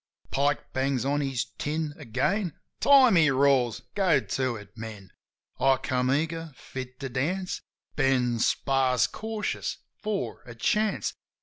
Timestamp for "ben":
7.95-8.39